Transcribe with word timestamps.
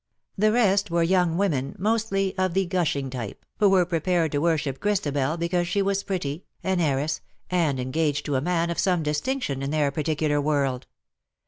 The 0.35 0.51
rest 0.51 0.89
were 0.89 1.03
young 1.03 1.37
women, 1.37 1.75
mostly 1.77 2.35
of 2.35 2.55
the 2.55 2.65
gushing 2.65 3.11
type, 3.11 3.45
who 3.59 3.69
were 3.69 3.85
prepared 3.85 4.31
to 4.31 4.39
worship 4.41 4.79
Christabel 4.79 5.37
because 5.37 5.67
she 5.67 5.83
was 5.83 6.01
pretty, 6.01 6.43
an 6.63 6.79
heiress, 6.79 7.21
and 7.51 7.79
engaged 7.79 8.25
to 8.25 8.33
a 8.35 8.41
man 8.41 8.71
of 8.71 8.79
some 8.79 9.03
distinction 9.03 9.61
in 9.61 9.69
their 9.69 9.91
particular 9.91 10.41
world. 10.41 10.87